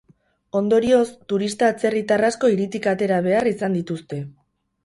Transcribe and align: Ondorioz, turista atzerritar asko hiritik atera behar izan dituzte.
Ondorioz, 0.59 1.03
turista 1.33 1.69
atzerritar 1.73 2.25
asko 2.31 2.51
hiritik 2.55 2.91
atera 2.95 3.23
behar 3.29 3.51
izan 3.55 3.81
dituzte. 3.81 4.25